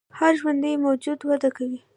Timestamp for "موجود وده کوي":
0.85-1.79